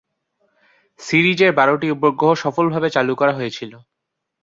[0.99, 3.71] সিরিজের বারোটি উপগ্রহ সফলভাবে চালু করা হয়েছিল।